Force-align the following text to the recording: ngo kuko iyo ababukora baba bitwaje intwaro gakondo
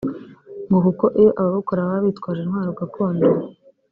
ngo 0.67 0.77
kuko 0.85 1.05
iyo 1.19 1.31
ababukora 1.39 1.85
baba 1.87 2.05
bitwaje 2.07 2.39
intwaro 2.43 2.71
gakondo 2.79 3.27